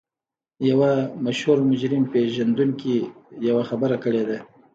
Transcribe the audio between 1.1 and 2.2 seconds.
مشهور مجرم